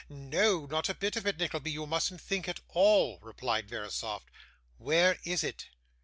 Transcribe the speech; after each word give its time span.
'No, 0.09 0.65
not 0.65 0.89
a 0.89 0.95
bit 0.95 1.15
of 1.15 1.27
it, 1.27 1.37
Nickleby; 1.37 1.69
you 1.69 1.85
mustn't 1.85 2.21
think 2.21 2.47
at 2.49 2.59
all,' 2.69 3.19
replied 3.19 3.69
Verisopht. 3.69 4.31
'Where 4.79 5.19
is 5.25 5.43
it? 5.43 5.67